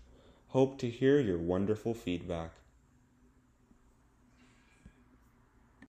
Hope 0.49 0.77
to 0.79 0.89
hear 0.89 1.19
your 1.19 1.37
wonderful 1.37 1.93
feedback. 1.93 2.51